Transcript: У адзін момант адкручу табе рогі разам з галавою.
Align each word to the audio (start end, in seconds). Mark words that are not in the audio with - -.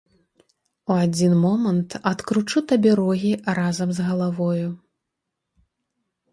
У 0.93 0.95
адзін 1.05 1.31
момант 1.43 1.89
адкручу 2.13 2.65
табе 2.73 2.91
рогі 3.03 3.33
разам 3.61 3.89
з 4.01 4.09
галавою. 4.09 4.67